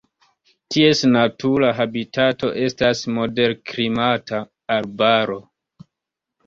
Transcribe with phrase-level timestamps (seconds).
[0.75, 4.43] Ties natura habitato estas moderklimata
[4.81, 5.39] arbaro.